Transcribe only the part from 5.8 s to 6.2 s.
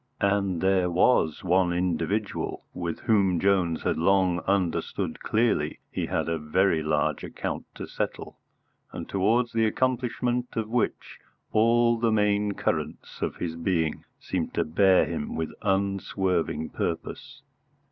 he